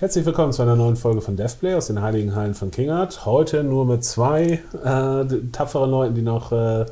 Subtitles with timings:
[0.00, 3.26] Herzlich willkommen zu einer neuen Folge von Deathplay aus den Heiligen Hallen von Kingart.
[3.26, 6.86] Heute nur mit zwei äh, tapferen Leuten, die noch äh,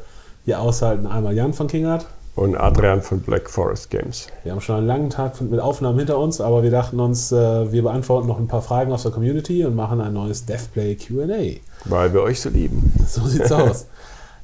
[0.44, 1.06] hier aushalten.
[1.06, 2.04] Einmal Jan von Kingart.
[2.34, 4.26] Und Adrian von Black Forest Games.
[4.44, 7.72] Wir haben schon einen langen Tag mit Aufnahmen hinter uns, aber wir dachten uns, äh,
[7.72, 11.62] wir beantworten noch ein paar Fragen aus der Community und machen ein neues Deathplay QA.
[11.86, 12.92] Weil wir euch so lieben.
[13.06, 13.86] So sieht's aus.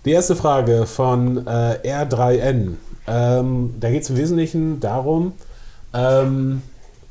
[0.07, 2.77] Die erste Frage von äh, R3N.
[3.09, 5.35] Ähm, da geht es im Wesentlichen darum,
[5.93, 6.63] ähm,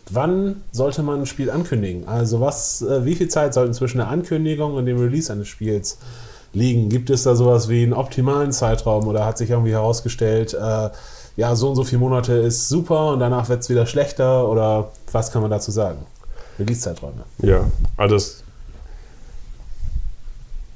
[0.10, 2.08] wann sollte man ein Spiel ankündigen?
[2.08, 5.98] Also was, äh, wie viel Zeit sollte zwischen der Ankündigung und dem Release eines Spiels
[6.54, 6.90] liegen?
[6.90, 10.90] Gibt es da sowas wie einen optimalen Zeitraum oder hat sich irgendwie herausgestellt, äh,
[11.36, 14.92] ja, so und so viele Monate ist super und danach wird es wieder schlechter oder
[15.12, 16.06] was kann man dazu sagen?
[16.60, 17.24] Release-Zeiträume.
[17.40, 17.66] Ja,
[17.98, 18.44] also es,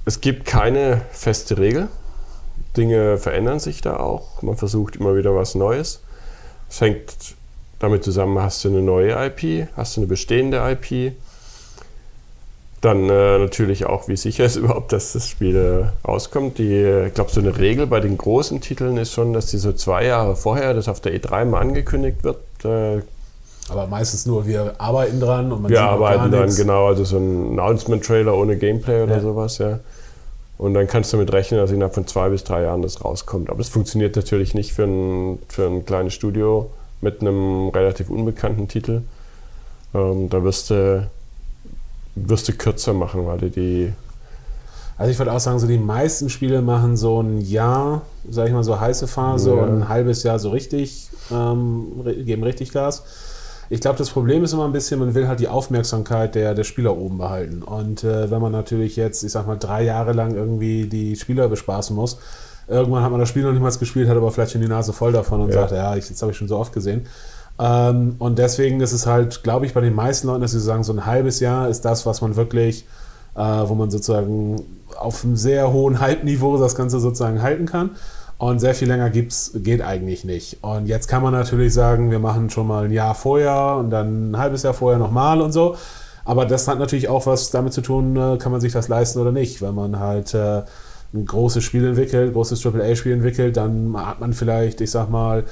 [0.05, 1.89] es gibt keine feste Regel.
[2.75, 4.41] Dinge verändern sich da auch.
[4.41, 6.01] Man versucht immer wieder was Neues.
[6.69, 7.36] Es hängt
[7.79, 11.13] damit zusammen, hast du eine neue IP, hast du eine bestehende IP.
[12.81, 16.57] Dann äh, natürlich auch, wie sicher ist überhaupt, dass das Spiel äh, rauskommt.
[16.57, 19.73] Die, ich glaube, so eine Regel bei den großen Titeln ist schon, dass die so
[19.73, 22.37] zwei Jahre vorher, das auf der E3 mal angekündigt wird.
[22.63, 23.01] Äh,
[23.69, 26.87] aber meistens nur, wir arbeiten dran und man Wir arbeiten dran, genau.
[26.87, 29.21] Also so ein Announcement-Trailer ohne Gameplay oder ja.
[29.21, 29.79] sowas, ja.
[30.57, 33.49] Und dann kannst du damit rechnen, dass innerhalb von zwei bis drei Jahren das rauskommt.
[33.49, 38.67] Aber das funktioniert natürlich nicht für ein, für ein kleines Studio mit einem relativ unbekannten
[38.67, 39.01] Titel.
[39.93, 41.09] Ähm, da wirst du,
[42.15, 43.93] wirst du kürzer machen, weil du die.
[44.97, 48.53] Also ich würde auch sagen, so die meisten Spiele machen so ein Jahr, sag ich
[48.53, 49.61] mal, so heiße Phase ja.
[49.61, 53.03] und ein halbes Jahr so richtig, ähm, geben richtig Gas.
[53.69, 56.63] Ich glaube, das Problem ist immer ein bisschen, man will halt die Aufmerksamkeit der, der
[56.63, 57.61] Spieler oben behalten.
[57.61, 61.49] Und äh, wenn man natürlich jetzt, ich sag mal, drei Jahre lang irgendwie die Spieler
[61.49, 62.17] bespaßen muss,
[62.67, 65.11] irgendwann hat man das Spiel noch niemals gespielt, hat aber vielleicht schon die Nase voll
[65.11, 65.61] davon und ja.
[65.61, 67.07] sagt, ja, ich, jetzt habe ich schon so oft gesehen.
[67.59, 70.83] Ähm, und deswegen ist es halt, glaube ich, bei den meisten Leuten, dass sie sagen,
[70.83, 72.85] so ein halbes Jahr ist das, was man wirklich,
[73.35, 74.61] äh, wo man sozusagen
[74.99, 77.91] auf einem sehr hohen Hype-Niveau das Ganze sozusagen halten kann.
[78.39, 80.57] Und sehr viel länger gibt's, geht eigentlich nicht.
[80.61, 84.31] Und jetzt kann man natürlich sagen, wir machen schon mal ein Jahr vorher und dann
[84.31, 85.75] ein halbes Jahr vorher nochmal und so.
[86.23, 89.19] Aber das hat natürlich auch was damit zu tun, äh, kann man sich das leisten
[89.19, 89.61] oder nicht.
[89.61, 90.61] Wenn man halt äh,
[91.13, 95.45] ein großes Spiel entwickelt, großes AAA-Spiel entwickelt, dann hat man vielleicht, ich sag mal,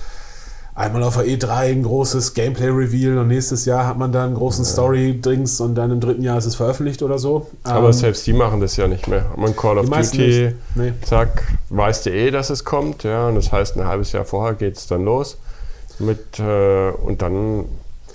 [0.76, 4.66] einmal auf der E3 ein großes Gameplay-Reveal und nächstes Jahr hat man dann einen großen
[4.66, 4.72] ja.
[4.72, 7.48] Story-Dings und dann im dritten Jahr ist es veröffentlicht oder so.
[7.64, 9.26] Aber ähm, selbst die machen das ja nicht mehr.
[9.38, 10.94] Man Call of Duty, nee.
[11.02, 14.56] zack, weißt du eh, dass es kommt, ja, und das heißt, ein halbes Jahr vorher
[14.56, 15.38] geht es dann los
[16.00, 17.66] mit äh, und dann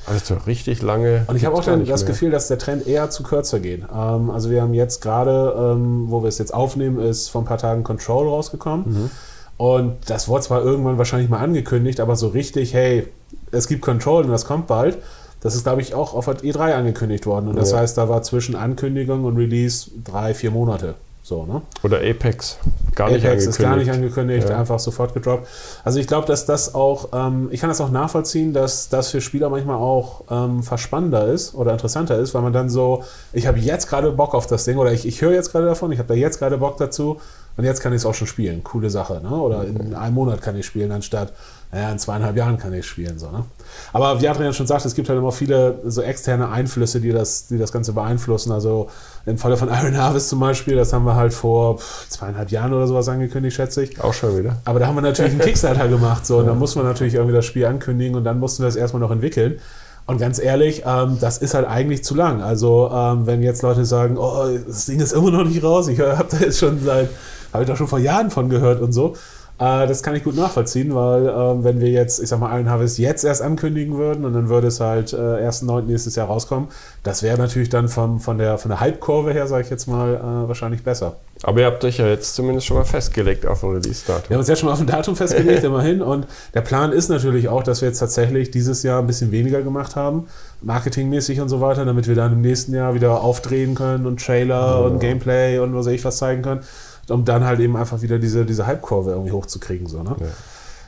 [0.06, 1.24] also richtig lange.
[1.26, 2.10] Und ich habe auch dann das mehr.
[2.10, 3.82] Gefühl, dass der Trend eher zu kürzer geht.
[3.92, 7.46] Ähm, also wir haben jetzt gerade, ähm, wo wir es jetzt aufnehmen, ist vor ein
[7.46, 8.84] paar Tagen Control rausgekommen.
[8.86, 9.10] Mhm.
[9.56, 13.06] Und das wurde zwar irgendwann wahrscheinlich mal angekündigt, aber so richtig, hey,
[13.50, 14.98] es gibt Control und das kommt bald.
[15.42, 17.48] Das ist, glaube ich, auch auf der E3 angekündigt worden.
[17.48, 17.78] Und das ja.
[17.78, 20.94] heißt, da war zwischen Ankündigung und Release drei, vier Monate.
[21.22, 21.62] So, ne?
[21.82, 22.58] Oder Apex.
[23.00, 23.48] Gar Apex nicht angekündigt.
[23.48, 24.58] ist gar nicht angekündigt, ja.
[24.58, 25.48] einfach sofort gedroppt.
[25.84, 29.20] Also ich glaube, dass das auch, ähm, ich kann das auch nachvollziehen, dass das für
[29.20, 33.02] Spieler manchmal auch ähm, verspannender ist oder interessanter ist, weil man dann so,
[33.32, 35.92] ich habe jetzt gerade Bock auf das Ding oder ich, ich höre jetzt gerade davon,
[35.92, 37.20] ich habe da jetzt gerade Bock dazu
[37.56, 38.64] und jetzt kann ich es auch schon spielen.
[38.64, 39.20] Coole Sache.
[39.22, 39.30] Ne?
[39.30, 41.32] Oder in einem Monat kann ich spielen, anstatt
[41.72, 43.18] naja, in zweieinhalb Jahren kann ich spielen.
[43.18, 43.44] So, ne?
[43.92, 47.46] Aber wie Adrian schon sagt, es gibt halt immer viele so externe Einflüsse, die das,
[47.46, 48.50] die das Ganze beeinflussen.
[48.50, 48.88] Also
[49.24, 51.78] im Falle von Iron Harvest zum Beispiel, das haben wir halt vor
[52.08, 54.02] zweieinhalb Jahren oder sowas angekündigt, schätze ich.
[54.02, 54.56] Auch schon wieder.
[54.64, 56.26] Aber da haben wir natürlich einen Kickstarter gemacht.
[56.26, 58.76] So, und da muss man natürlich irgendwie das Spiel ankündigen und dann mussten wir das
[58.76, 59.60] erstmal noch entwickeln.
[60.06, 62.42] Und ganz ehrlich, ähm, das ist halt eigentlich zu lang.
[62.42, 66.00] Also ähm, wenn jetzt Leute sagen, oh, das Ding ist immer noch nicht raus, ich
[66.00, 67.10] habe da jetzt schon seit
[67.52, 69.14] habe ich da schon vor Jahren von gehört und so.
[69.60, 72.70] Äh, das kann ich gut nachvollziehen, weil äh, wenn wir jetzt, ich sag mal, Iron
[72.70, 75.82] Harvest jetzt erst ankündigen würden und dann würde es halt äh, 1.9.
[75.82, 76.68] nächstes Jahr rauskommen,
[77.02, 80.14] das wäre natürlich dann vom, von der, von der Hype-Kurve her, sage ich jetzt mal,
[80.14, 81.16] äh, wahrscheinlich besser.
[81.42, 84.30] Aber ihr habt euch ja jetzt zumindest schon mal festgelegt auf ein Release-Datum.
[84.30, 86.00] Wir haben uns jetzt schon mal auf ein Datum festgelegt, immerhin.
[86.00, 89.60] Und der Plan ist natürlich auch, dass wir jetzt tatsächlich dieses Jahr ein bisschen weniger
[89.60, 90.28] gemacht haben,
[90.62, 94.54] marketingmäßig und so weiter, damit wir dann im nächsten Jahr wieder aufdrehen können und Trailer
[94.54, 94.76] ja.
[94.78, 96.62] und Gameplay und was weiß ich was zeigen können
[97.10, 99.86] um dann halt eben einfach wieder diese, diese Hype-Kurve irgendwie hochzukriegen.
[99.86, 100.16] So, ne?
[100.20, 100.26] Ja.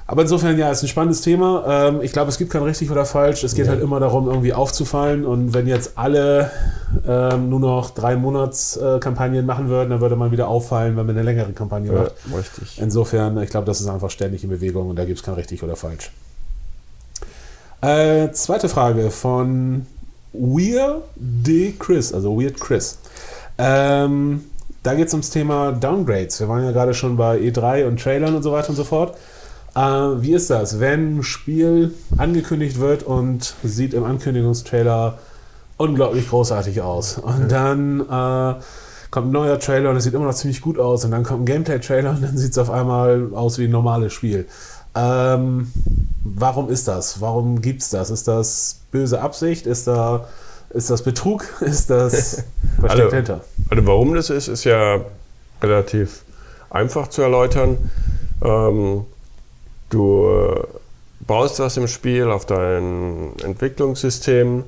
[0.06, 1.64] Aber insofern, ja, ist ein spannendes Thema.
[1.66, 3.44] Ähm, ich glaube, es gibt kein richtig oder falsch.
[3.44, 3.72] Es geht ja.
[3.72, 5.24] halt immer darum, irgendwie aufzufallen.
[5.24, 6.50] Und wenn jetzt alle
[7.08, 11.16] ähm, nur noch drei Monatskampagnen äh, machen würden, dann würde man wieder auffallen, wenn man
[11.16, 12.12] eine längere Kampagne macht.
[12.36, 12.78] richtig.
[12.78, 15.62] Insofern, ich glaube, das ist einfach ständig in Bewegung und da gibt es kein richtig
[15.62, 16.10] oder falsch.
[17.80, 19.86] Äh, zweite Frage von
[20.32, 21.04] Weird
[21.78, 22.98] Chris, also Weird Chris.
[23.56, 24.44] Ähm,
[24.82, 26.40] da geht es ums Thema Downgrades.
[26.40, 29.16] Wir waren ja gerade schon bei E3 und Trailern und so weiter und so fort.
[29.74, 35.18] Äh, wie ist das, wenn ein Spiel angekündigt wird und sieht im Ankündigungstrailer
[35.76, 37.18] unglaublich großartig aus.
[37.18, 38.54] Und dann äh,
[39.10, 41.04] kommt ein neuer Trailer und es sieht immer noch ziemlich gut aus.
[41.04, 44.12] Und dann kommt ein Gameplay-Trailer und dann sieht es auf einmal aus wie ein normales
[44.12, 44.46] Spiel.
[44.94, 45.72] Ähm,
[46.22, 47.20] warum ist das?
[47.20, 48.10] Warum gibt es das?
[48.10, 49.66] Ist das böse Absicht?
[49.66, 50.26] Ist, da,
[50.70, 51.46] ist das Betrug?
[51.60, 52.44] Ist das.
[52.78, 53.40] Was steckt hinter?
[53.72, 55.00] Also, warum das ist, ist ja
[55.62, 56.24] relativ
[56.68, 57.78] einfach zu erläutern.
[58.44, 59.06] Ähm,
[59.88, 60.62] du äh,
[61.20, 64.64] baust was im Spiel auf dein Entwicklungssystem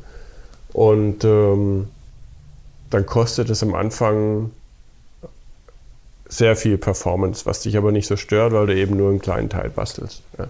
[0.72, 1.88] und ähm,
[2.88, 4.52] dann kostet es am Anfang
[6.26, 9.50] sehr viel Performance, was dich aber nicht so stört, weil du eben nur einen kleinen
[9.50, 10.22] Teil bastelst.
[10.38, 10.48] Ja.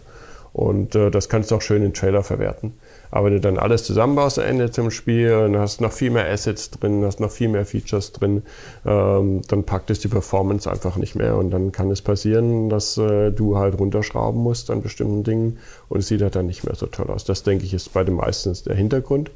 [0.55, 2.75] Und äh, das kannst du auch schön in Trailer verwerten.
[3.11, 6.31] Aber wenn du dann alles zusammenbaust am Ende zum Spiel, dann hast noch viel mehr
[6.31, 8.45] Assets drin, hast noch viel mehr Features drin,
[8.87, 12.97] ähm, dann packt es die Performance einfach nicht mehr und dann kann es passieren, dass
[12.97, 15.59] äh, du halt runterschrauben musst an bestimmten Dingen
[15.89, 17.25] und es sieht halt dann nicht mehr so toll aus.
[17.25, 19.33] Das denke ich ist bei den meisten der Hintergrund.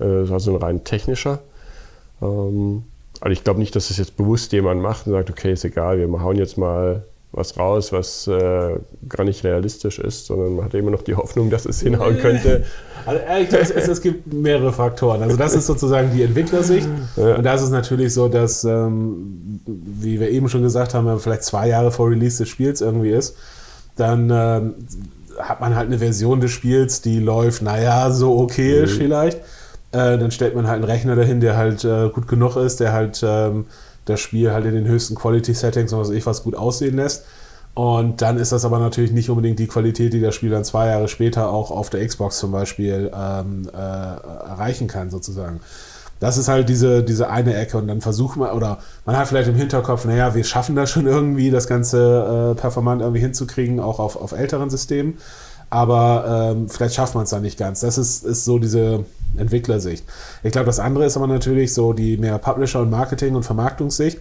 [0.00, 1.40] Äh, also ein rein technischer.
[2.22, 2.84] Ähm,
[3.20, 5.66] also ich glaube nicht, dass es das jetzt bewusst jemand macht und sagt, okay, ist
[5.66, 10.66] egal, wir hauen jetzt mal was raus, was äh, gar nicht realistisch ist, sondern man
[10.66, 12.64] hat immer noch die Hoffnung, dass es hinhauen könnte.
[13.04, 15.24] Also ehrlich gesagt, es, es, gibt mehrere Faktoren.
[15.24, 16.86] Also das ist sozusagen die Entwicklersicht.
[17.16, 17.34] Ja.
[17.34, 21.14] Und da ist es natürlich so, dass, ähm, wie wir eben schon gesagt haben, wenn
[21.14, 23.36] man vielleicht zwei Jahre vor Release des Spiels irgendwie ist,
[23.96, 24.74] dann ähm,
[25.36, 28.98] hat man halt eine Version des Spiels, die läuft, naja, so okayisch mhm.
[28.98, 29.38] vielleicht.
[29.90, 32.92] Äh, dann stellt man halt einen Rechner dahin, der halt äh, gut genug ist, der
[32.92, 33.66] halt ähm,
[34.04, 37.24] das Spiel halt in den höchsten Quality-Settings und was ich was gut aussehen lässt.
[37.74, 40.88] Und dann ist das aber natürlich nicht unbedingt die Qualität, die das Spiel dann zwei
[40.88, 45.60] Jahre später auch auf der Xbox zum Beispiel ähm, äh, erreichen kann, sozusagen.
[46.20, 49.48] Das ist halt diese, diese eine Ecke und dann versucht man, oder man hat vielleicht
[49.48, 53.98] im Hinterkopf, naja, wir schaffen das schon irgendwie, das Ganze äh, performant irgendwie hinzukriegen, auch
[53.98, 55.18] auf, auf älteren Systemen.
[55.72, 57.80] Aber ähm, vielleicht schafft man es dann nicht ganz.
[57.80, 59.04] Das ist, ist so diese,
[59.36, 60.04] Entwicklersicht.
[60.42, 64.20] Ich glaube, das andere ist aber natürlich so die mehr Publisher- und Marketing- und Vermarktungssicht.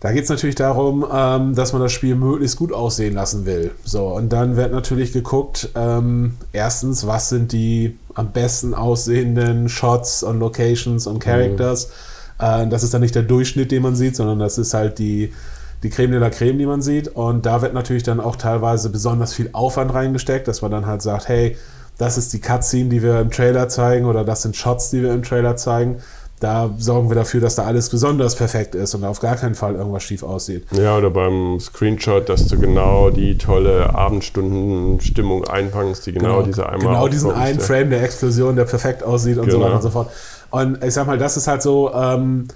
[0.00, 3.72] Da geht es natürlich darum, ähm, dass man das Spiel möglichst gut aussehen lassen will.
[3.82, 10.22] So, und dann wird natürlich geguckt, ähm, erstens, was sind die am besten aussehenden Shots
[10.22, 11.90] und Locations und Characters.
[12.38, 12.44] Mhm.
[12.44, 15.32] Äh, das ist dann nicht der Durchschnitt, den man sieht, sondern das ist halt die,
[15.82, 17.08] die Creme de la Creme, die man sieht.
[17.08, 21.02] Und da wird natürlich dann auch teilweise besonders viel Aufwand reingesteckt, dass man dann halt
[21.02, 21.56] sagt, hey,
[21.98, 25.12] das ist die Cutscene, die wir im Trailer zeigen oder das sind Shots, die wir
[25.12, 25.98] im Trailer zeigen.
[26.40, 29.74] Da sorgen wir dafür, dass da alles besonders perfekt ist und auf gar keinen Fall
[29.74, 30.66] irgendwas schief aussieht.
[30.70, 36.68] Ja, oder beim Screenshot, dass du genau die tolle Abendstundenstimmung einfängst, die genau, genau diese
[36.68, 39.58] einmal Genau diesen einen Frame der Explosion, der perfekt aussieht und genau.
[39.58, 40.10] so weiter und so fort.
[40.50, 42.46] Und ich sag mal, das ist halt so, ähm,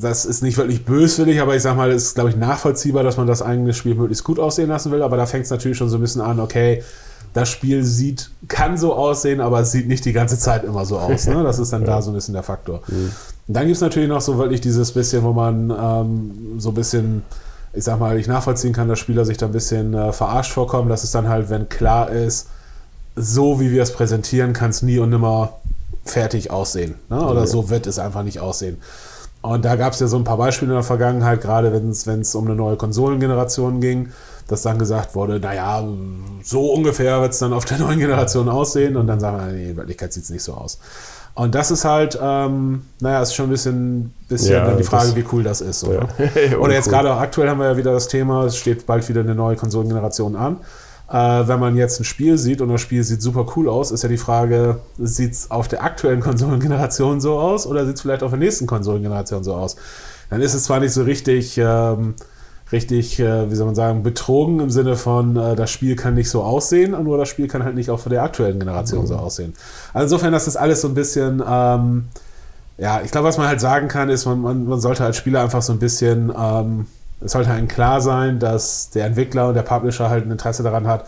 [0.00, 3.16] das ist nicht wirklich böswillig, aber ich sag mal, es ist, glaube ich, nachvollziehbar, dass
[3.16, 5.02] man das eigene Spiel möglichst gut aussehen lassen will.
[5.02, 6.82] Aber da fängt es natürlich schon so ein bisschen an, okay,
[7.34, 10.98] das Spiel sieht, kann so aussehen, aber es sieht nicht die ganze Zeit immer so
[10.98, 11.26] aus.
[11.26, 11.42] Ne?
[11.42, 12.82] Das ist dann da so ein bisschen der Faktor.
[12.86, 13.10] Mhm.
[13.46, 16.74] Und dann gibt es natürlich noch so wirklich dieses bisschen, wo man ähm, so ein
[16.74, 17.22] bisschen,
[17.72, 20.88] ich sag mal, ich nachvollziehen kann, dass Spieler sich da ein bisschen äh, verarscht vorkommen.
[20.88, 22.48] Das ist dann halt, wenn klar ist,
[23.16, 25.54] so wie wir es präsentieren, kann es nie und nimmer
[26.04, 26.94] fertig aussehen.
[27.10, 27.26] Ne?
[27.26, 28.78] Oder so wird es einfach nicht aussehen.
[29.44, 32.34] Und da gab es ja so ein paar Beispiele in der Vergangenheit, gerade wenn es
[32.34, 34.10] um eine neue Konsolengeneration ging
[34.48, 35.82] dass dann gesagt wurde, naja,
[36.42, 39.70] so ungefähr wird es dann auf der neuen Generation aussehen und dann sagen wir, nee,
[39.70, 40.78] in Wirklichkeit sieht es nicht so aus.
[41.34, 45.24] Und das ist halt, ähm, naja, ist schon ein bisschen, bisschen ja, die Frage, wie
[45.32, 45.82] cool das ist.
[45.82, 46.58] Oder, ja.
[46.58, 49.34] oder jetzt gerade aktuell haben wir ja wieder das Thema, es steht bald wieder eine
[49.34, 50.58] neue Konsolengeneration an.
[51.08, 54.02] Äh, wenn man jetzt ein Spiel sieht und das Spiel sieht super cool aus, ist
[54.02, 58.22] ja die Frage, sieht es auf der aktuellen Konsolengeneration so aus oder sieht es vielleicht
[58.22, 59.76] auf der nächsten Konsolengeneration so aus?
[60.30, 61.58] Dann ist es zwar nicht so richtig...
[61.58, 62.14] Ähm,
[62.72, 66.30] richtig, äh, wie soll man sagen, betrogen im Sinne von, äh, das Spiel kann nicht
[66.30, 69.06] so aussehen, nur das Spiel kann halt nicht auch von der aktuellen Generation mhm.
[69.06, 69.54] so aussehen.
[69.92, 72.06] Also insofern, das ist alles so ein bisschen, ähm,
[72.78, 75.42] ja, ich glaube, was man halt sagen kann, ist, man, man, man sollte als Spieler
[75.42, 76.86] einfach so ein bisschen, ähm,
[77.20, 80.86] es sollte einem klar sein, dass der Entwickler und der Publisher halt ein Interesse daran
[80.86, 81.06] hat,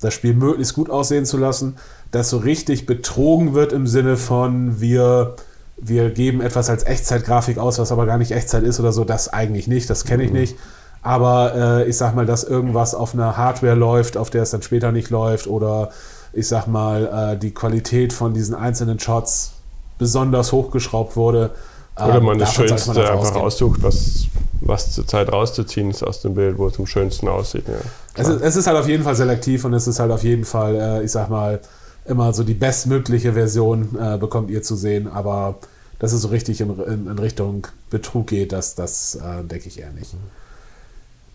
[0.00, 1.76] das Spiel möglichst gut aussehen zu lassen,
[2.10, 5.36] dass so richtig betrogen wird im Sinne von, wir
[5.80, 9.32] wir geben etwas als Echtzeitgrafik aus, was aber gar nicht Echtzeit ist oder so, das
[9.32, 10.38] eigentlich nicht, das kenne ich mhm.
[10.38, 10.56] nicht.
[11.02, 14.62] Aber äh, ich sag mal, dass irgendwas auf einer Hardware läuft, auf der es dann
[14.62, 15.90] später nicht läuft, oder
[16.32, 19.52] ich sag mal, äh, die Qualität von diesen einzelnen Shots
[19.98, 21.50] besonders hochgeschraubt wurde.
[22.00, 23.44] Oder ähm, man das Schönste man einfach ausgehen.
[23.44, 24.26] aussucht, was,
[24.60, 27.64] was zur Zeit rauszuziehen ist aus dem Bild, wo es am schönsten aussieht.
[27.66, 27.74] Ja,
[28.14, 30.44] es, ist, es, ist, halt auf jeden Fall selektiv und es ist halt auf jeden
[30.44, 31.60] Fall, äh, ich sag mal,
[32.04, 35.56] immer so die bestmögliche Version äh, bekommt ihr zu sehen, aber
[35.98, 39.80] dass es so richtig in, in, in Richtung Betrug geht, das, das äh, denke ich
[39.80, 40.14] eher nicht.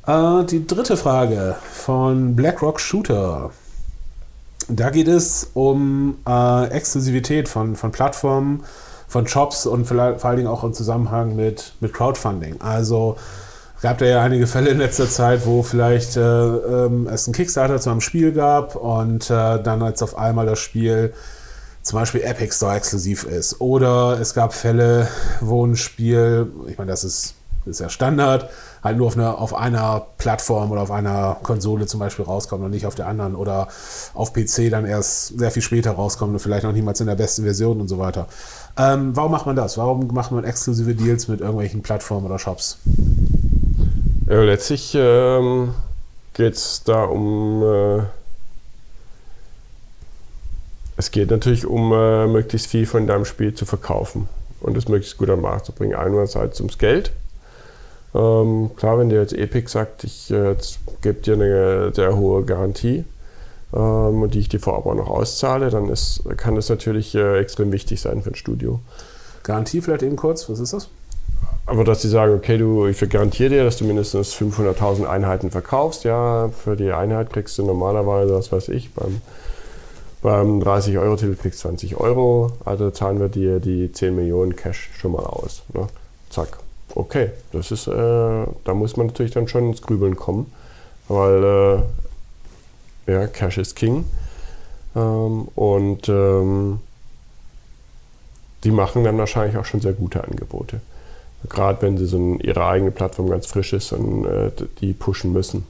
[0.08, 3.52] Äh, die dritte Frage von BlackRock Shooter.
[4.70, 8.64] Da geht es um äh, Exklusivität von, von Plattformen
[9.08, 12.62] von Shops und vor allen Dingen auch im Zusammenhang mit, mit Crowdfunding.
[12.62, 13.18] Also
[13.84, 17.80] gab da ja einige Fälle in letzter Zeit, wo vielleicht äh, ähm, es einen Kickstarter
[17.82, 21.14] zu einem Spiel gab und äh, dann als auf einmal das Spiel
[21.82, 23.60] zum Beispiel Epic Store exklusiv ist.
[23.60, 25.10] Oder es gab Fälle,
[25.42, 28.50] wo ein Spiel, ich meine, das ist, ist ja Standard,
[28.82, 32.72] halt nur auf einer, auf einer Plattform oder auf einer Konsole zum Beispiel rauskommt und
[32.72, 33.68] nicht auf der anderen oder
[34.14, 37.44] auf PC dann erst sehr viel später rauskommt und vielleicht noch niemals in der besten
[37.44, 38.28] Version und so weiter.
[38.78, 39.78] Ähm, warum macht man das?
[39.78, 42.80] Warum macht man exklusive Deals mit irgendwelchen Plattformen oder Shops?
[44.28, 45.74] Ja, letztlich ähm,
[46.34, 47.64] geht es da um.
[47.64, 48.04] Äh,
[50.96, 54.30] es geht natürlich um äh, möglichst viel von deinem Spiel zu verkaufen
[54.62, 55.96] und es möglichst gut am Markt zu bringen.
[55.96, 57.12] Einerseits ums Geld
[58.16, 60.56] ähm, klar, wenn dir jetzt Epic sagt, ich äh,
[61.02, 63.06] gebe dir eine sehr hohe Garantie,
[63.76, 67.72] ähm, die ich dir vorab auch noch auszahle, dann ist, kann das natürlich äh, extrem
[67.72, 68.80] wichtig sein für ein Studio.
[69.44, 70.90] Garantie vielleicht eben kurz, was ist das?
[71.66, 76.04] Aber dass sie sagen, okay, du, ich garantiere dir, dass du mindestens 500.000 Einheiten verkaufst.
[76.04, 79.22] Ja, für die Einheit kriegst du normalerweise, was weiß ich, beim,
[80.22, 82.52] beim 30-Euro-Titel kriegst 20 Euro.
[82.66, 85.64] Also zahlen wir dir die 10 Millionen Cash schon mal aus.
[85.74, 85.88] Ne?
[86.30, 86.58] Zack,
[86.96, 90.52] okay, das ist, äh, da muss man natürlich dann schon ins Grübeln kommen,
[91.08, 91.82] weil äh,
[93.08, 94.06] ja, Cash is King.
[94.96, 96.80] Ähm, und ähm,
[98.64, 100.80] die machen dann wahrscheinlich auch schon sehr gute Angebote.
[101.50, 105.34] Gerade wenn sie so in ihre eigene Plattform ganz frisch ist und äh, die pushen
[105.34, 105.66] müssen.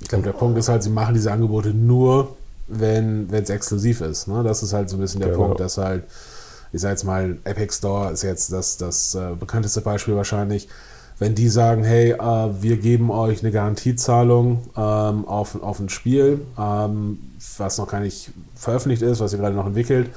[0.00, 2.36] Ich glaube, der Punkt ist halt, sie machen diese Angebote nur,
[2.68, 4.28] wenn es exklusiv ist.
[4.28, 4.42] Ne?
[4.44, 5.46] Das ist halt so ein bisschen der genau.
[5.46, 6.04] Punkt, dass halt
[6.74, 10.68] ich sage jetzt mal, Epic Store ist jetzt das, das äh, bekannteste Beispiel wahrscheinlich.
[11.18, 16.40] Wenn die sagen, hey, äh, wir geben euch eine Garantiezahlung ähm, auf, auf ein Spiel,
[16.58, 17.18] ähm,
[17.58, 20.10] was noch gar nicht veröffentlicht ist, was ihr gerade noch entwickelt,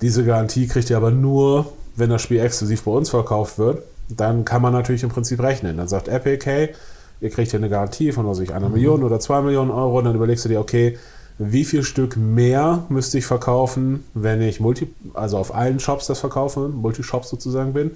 [0.00, 1.66] diese Garantie kriegt ihr aber nur,
[1.96, 5.76] wenn das Spiel exklusiv bei uns verkauft wird, dann kann man natürlich im Prinzip rechnen.
[5.76, 6.74] Dann sagt Epic, hey,
[7.20, 8.74] ihr kriegt hier eine Garantie von, was ich, einer mhm.
[8.74, 10.98] Million oder zwei Millionen Euro, und dann überlegst du dir, okay,
[11.38, 16.20] wie viel Stück mehr müsste ich verkaufen, wenn ich Multi, also auf allen Shops das
[16.20, 17.92] verkaufe, Multishops sozusagen bin,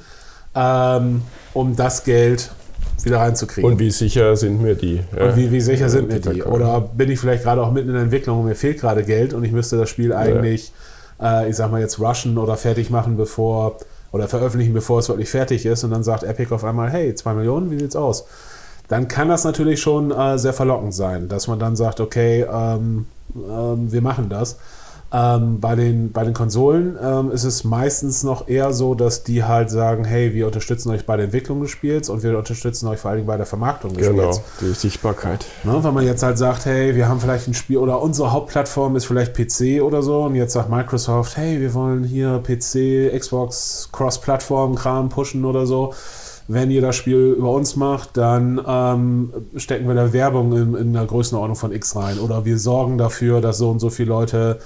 [0.59, 1.23] ähm,
[1.55, 2.51] um das Geld
[3.03, 3.71] wieder reinzukriegen.
[3.71, 5.01] Und wie sicher sind mir die?
[5.13, 6.43] Und wie, wie sicher sind mir die?
[6.43, 9.35] Oder bin ich vielleicht gerade auch mitten in der Entwicklung und mir fehlt gerade Geld
[9.35, 10.73] und ich müsste das Spiel eigentlich,
[11.21, 11.43] ja.
[11.43, 13.77] äh, ich sag mal jetzt rushen oder fertig machen, bevor
[14.11, 17.35] oder veröffentlichen, bevor es wirklich fertig ist und dann sagt Epic auf einmal, hey, zwei
[17.35, 18.27] Millionen, wie sieht's aus?
[18.89, 23.07] Dann kann das natürlich schon äh, sehr verlockend sein, dass man dann sagt, okay, ähm,
[23.37, 24.57] ähm, wir machen das.
[25.11, 29.43] Ähm, bei, den, bei den Konsolen ähm, ist es meistens noch eher so, dass die
[29.43, 32.99] halt sagen, hey, wir unterstützen euch bei der Entwicklung des Spiels und wir unterstützen euch
[32.99, 34.43] vor allem bei der Vermarktung des genau, Spiels.
[34.59, 35.47] Genau, die Sichtbarkeit.
[35.65, 38.97] Ne, wenn man jetzt halt sagt, hey, wir haben vielleicht ein Spiel oder unsere Hauptplattform
[38.97, 43.89] ist vielleicht PC oder so und jetzt sagt Microsoft, hey, wir wollen hier PC, Xbox,
[43.93, 45.95] Cross-Plattform-Kram pushen oder so
[46.51, 50.93] wenn ihr das Spiel über uns macht, dann ähm, stecken wir da Werbung in, in
[50.95, 52.19] der Größenordnung von X rein.
[52.19, 54.59] Oder wir sorgen dafür, dass so und so viele Leute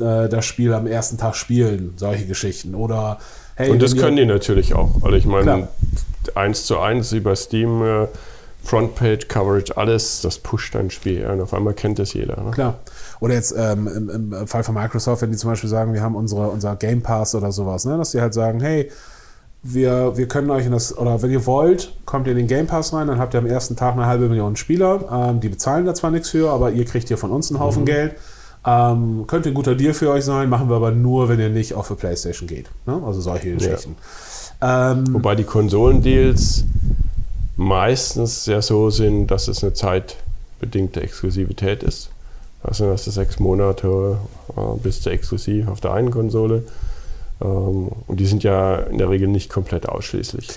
[0.00, 1.94] äh, das Spiel am ersten Tag spielen.
[1.96, 2.74] Solche Geschichten.
[2.74, 3.18] Oder
[3.54, 3.70] hey.
[3.70, 4.90] Und das können die natürlich auch.
[5.00, 5.68] Weil ich meine,
[6.34, 7.82] eins zu eins über Steam.
[7.82, 8.06] Äh,
[8.66, 11.20] Frontpage, Coverage, alles, das pusht dein Spiel.
[11.20, 12.42] Ja, und auf einmal kennt das jeder.
[12.42, 12.50] Ne?
[12.50, 12.78] Klar.
[13.20, 16.16] Oder jetzt ähm, im, im, Fall von Microsoft, wenn die zum Beispiel sagen, wir haben
[16.16, 17.96] unsere, unser Game Pass oder sowas, ne?
[17.96, 18.90] dass die halt sagen, hey,
[19.62, 22.66] wir, wir können euch in das, oder wenn ihr wollt, kommt ihr in den Game
[22.66, 25.04] Pass rein, dann habt ihr am ersten Tag eine halbe Million Spieler.
[25.10, 27.82] Ähm, die bezahlen da zwar nichts für, aber ihr kriegt hier von uns einen Haufen
[27.82, 27.86] mhm.
[27.86, 28.14] Geld.
[28.66, 31.74] Ähm, könnte ein guter Deal für euch sein, machen wir aber nur, wenn ihr nicht
[31.74, 32.68] auf für PlayStation geht.
[32.84, 33.00] Ne?
[33.06, 33.96] Also solche Geschichten.
[34.60, 34.92] Ja.
[34.92, 36.64] Ähm, Wobei die Konsolendeals
[37.56, 42.10] meistens ja so sind, dass es eine zeitbedingte Exklusivität ist.
[42.62, 44.16] Also dass es sechs Monate
[44.56, 46.64] äh, bis zur exklusiv auf der einen Konsole
[47.40, 50.48] ähm, und die sind ja in der Regel nicht komplett ausschließlich.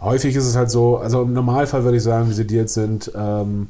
[0.00, 2.74] Häufig ist es halt so, also im Normalfall würde ich sagen, wie sie die jetzt
[2.74, 3.68] sind, ähm,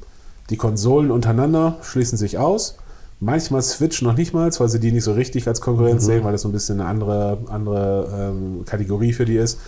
[0.50, 2.76] die Konsolen untereinander schließen sich aus.
[3.24, 6.06] Manchmal Switch noch nicht mal, weil sie die nicht so richtig als Konkurrenz mhm.
[6.06, 9.58] sehen, weil das so ein bisschen eine andere, andere ähm, Kategorie für die ist.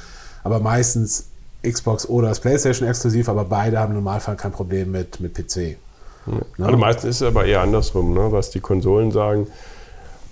[0.44, 1.26] Aber meistens
[1.62, 5.56] Xbox oder das PlayStation exklusiv, aber beide haben im Normalfall kein Problem mit, mit PC.
[5.56, 6.32] Ja.
[6.58, 6.66] Ne?
[6.66, 8.30] Also meistens ist es aber eher andersrum, ne?
[8.30, 9.46] was die Konsolen sagen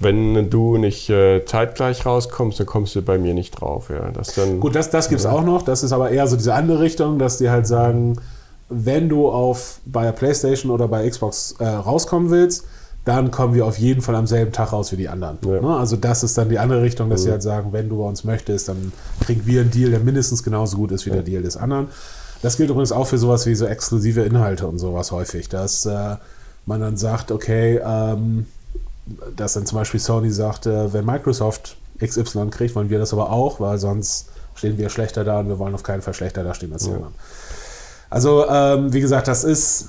[0.00, 3.90] wenn du nicht äh, zeitgleich rauskommst, dann kommst du bei mir nicht drauf.
[3.90, 4.10] Ja.
[4.12, 5.32] Das dann, Gut, das, das gibt es ja.
[5.32, 5.62] auch noch.
[5.62, 8.16] Das ist aber eher so diese andere Richtung, dass die halt sagen,
[8.68, 12.66] wenn du auf bei der PlayStation oder bei Xbox äh, rauskommen willst,
[13.04, 15.38] dann kommen wir auf jeden Fall am selben Tag raus wie die anderen.
[15.44, 15.60] Ja.
[15.60, 15.76] Ne?
[15.76, 17.24] Also das ist dann die andere Richtung, dass mhm.
[17.24, 20.42] sie halt sagen, wenn du bei uns möchtest, dann kriegen wir einen Deal, der mindestens
[20.42, 21.88] genauso gut ist wie der Deal des anderen.
[22.42, 26.16] Das gilt übrigens auch für sowas wie so exklusive Inhalte und sowas häufig, dass äh,
[26.66, 28.46] man dann sagt, okay, ähm,
[29.36, 33.60] dass dann zum Beispiel Sony sagte, wenn Microsoft XY kriegt, wollen wir das aber auch,
[33.60, 36.72] weil sonst stehen wir schlechter da und wir wollen auf keinen Fall schlechter da stehen
[36.72, 36.96] als die Ja.
[36.96, 37.14] anderen.
[38.10, 39.88] Also, ähm, wie gesagt, das ist,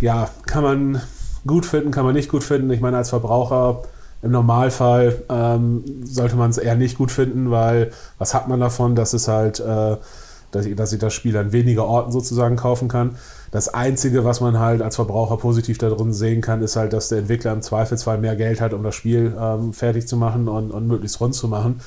[0.00, 1.02] ja, kann man
[1.46, 2.70] gut finden, kann man nicht gut finden.
[2.70, 3.82] Ich meine, als Verbraucher
[4.22, 8.94] im Normalfall ähm, sollte man es eher nicht gut finden, weil was hat man davon,
[8.94, 9.96] dass es halt, äh,
[10.50, 13.16] dass, ich- dass ich das Spiel an weniger Orten sozusagen kaufen kann.
[13.50, 17.18] Das Einzige, was man halt als Verbraucher positiv darin sehen kann, ist halt, dass der
[17.20, 20.86] Entwickler im Zweifelsfall mehr Geld hat, um das Spiel ähm, fertig zu machen und, und
[20.86, 21.80] möglichst rund zu machen.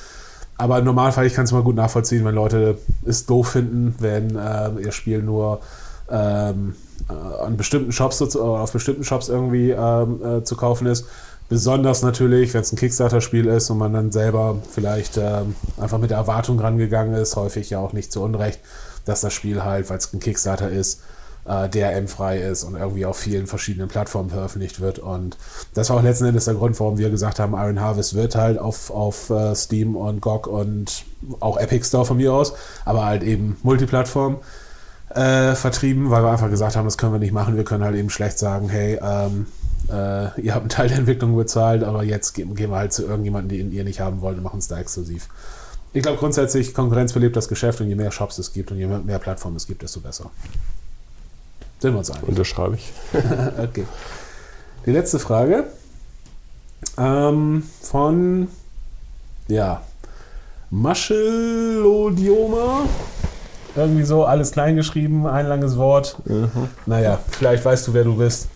[0.58, 4.30] Aber im Normalfall, ich kann es mal gut nachvollziehen, wenn Leute es doof finden, wenn
[4.30, 5.60] ähm, ihr Spiel nur
[6.10, 11.06] ähm, äh, an bestimmten Shops oder auf bestimmten Shops irgendwie ähm, äh, zu kaufen ist.
[11.48, 16.10] Besonders natürlich, wenn es ein Kickstarter-Spiel ist und man dann selber vielleicht ähm, einfach mit
[16.10, 18.60] der Erwartung rangegangen ist, häufig ja auch nicht zu Unrecht,
[19.04, 21.02] dass das Spiel halt, weil es ein Kickstarter ist,
[21.46, 24.98] äh, DRM-frei ist und irgendwie auf vielen verschiedenen Plattformen veröffentlicht wird.
[24.98, 25.36] Und
[25.74, 28.58] das war auch letzten Endes der Grund, warum wir gesagt haben, Iron Harvest wird halt
[28.58, 31.04] auf, auf äh, Steam und GOG und
[31.40, 32.54] auch Epic Store von mir aus,
[32.86, 34.38] aber halt eben Multiplattform
[35.14, 37.56] äh, vertrieben, weil wir einfach gesagt haben, das können wir nicht machen.
[37.56, 39.46] Wir können halt eben schlecht sagen, hey, ähm,
[39.88, 43.04] äh, ihr habt einen Teil der Entwicklung bezahlt, aber jetzt gehen, gehen wir halt zu
[43.04, 45.28] irgendjemandem, den ihr nicht haben wollt und machen es da exklusiv.
[45.92, 48.88] Ich glaube grundsätzlich, Konkurrenz belebt das Geschäft und je mehr Shops es gibt und je
[48.88, 50.30] mehr Plattformen es gibt, desto besser.
[51.78, 52.28] Sind wir uns einig?
[52.28, 52.92] Unterschreibe ich.
[53.62, 53.84] okay.
[54.86, 55.66] Die letzte Frage
[56.98, 58.48] ähm, von
[59.46, 59.82] ja
[60.70, 62.88] Maschelodioma.
[63.76, 66.16] Irgendwie so, alles klein geschrieben, ein langes Wort.
[66.86, 68.48] Naja, vielleicht weißt du, wer du bist.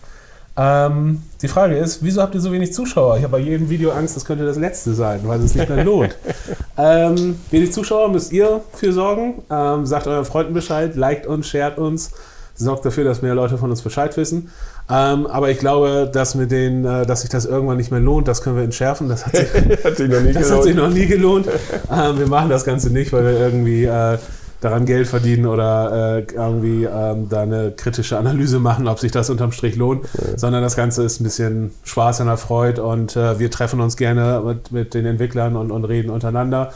[0.61, 3.15] Ähm, die Frage ist, wieso habt ihr so wenig Zuschauer?
[3.17, 5.85] Ich habe bei jedem Video Angst, das könnte das letzte sein, weil es nicht mehr
[5.85, 6.17] lohnt.
[6.77, 9.35] ähm, wenig Zuschauer müsst ihr für sorgen.
[9.49, 12.11] Ähm, sagt euren Freunden Bescheid, liked uns, shared uns,
[12.55, 14.49] sorgt dafür, dass mehr Leute von uns Bescheid wissen.
[14.91, 18.27] Ähm, aber ich glaube, dass mit den, äh, dass sich das irgendwann nicht mehr lohnt,
[18.27, 19.07] das können wir entschärfen.
[19.07, 19.47] Das hat sich,
[19.85, 20.89] Hat sich noch nie das hat sich gelohnt.
[20.89, 21.47] noch nie gelohnt.
[21.89, 24.17] ähm, wir machen das Ganze nicht, weil wir irgendwie äh,
[24.61, 29.29] daran Geld verdienen oder äh, irgendwie ähm, da eine kritische Analyse machen, ob sich das
[29.29, 30.05] unterm Strich lohnt,
[30.35, 34.41] sondern das Ganze ist ein bisschen Spaß und Erfreut und äh, wir treffen uns gerne
[34.45, 36.71] mit, mit den Entwicklern und, und reden untereinander.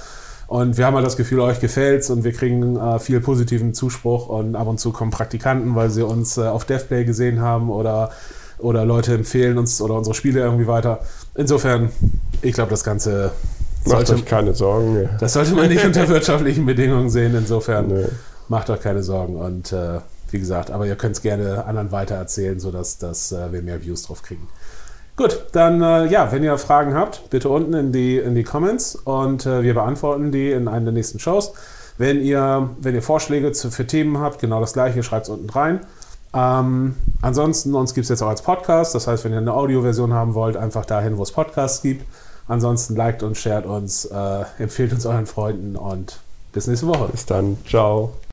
[0.48, 4.28] Und wir haben halt das Gefühl, euch gefällt's und wir kriegen äh, viel positiven Zuspruch
[4.28, 8.12] und ab und zu kommen Praktikanten, weil sie uns äh, auf DevPlay gesehen haben oder,
[8.60, 11.00] oder Leute empfehlen uns oder unsere Spiele irgendwie weiter.
[11.36, 11.90] Insofern,
[12.42, 13.32] ich glaube, das Ganze
[13.86, 15.04] Macht sollte, euch keine Sorgen.
[15.04, 15.10] Ja.
[15.20, 17.36] das sollte man nicht unter wirtschaftlichen Bedingungen sehen.
[17.36, 18.06] Insofern Nee.
[18.50, 19.36] macht euch keine Sorgen.
[19.36, 20.00] Und äh,
[20.32, 24.04] wie gesagt, aber ihr könnt es gerne anderen weitererzählen, sodass dass, äh, wir mehr Views
[24.04, 24.48] drauf kriegen.
[25.16, 28.96] Gut, dann äh, ja, wenn ihr Fragen habt, bitte unten in die, in die Comments
[28.96, 31.54] und äh, wir beantworten die in einer der nächsten Shows.
[32.00, 35.50] Wenn ihr, wenn ihr Vorschläge zu, für Themen habt, genau das gleiche, schreibt es unten
[35.52, 35.82] rein.
[36.34, 38.96] Ähm, ansonsten, uns gibt es jetzt auch als Podcast.
[38.96, 42.04] Das heißt, wenn ihr eine Audioversion haben wollt, einfach dahin, wo es Podcasts gibt.
[42.48, 46.20] Ansonsten liked uns, shared uns, äh, empfehlt uns euren Freunden und
[46.52, 47.10] bis nächste Woche.
[47.12, 47.58] Bis dann.
[47.68, 48.14] Ciao.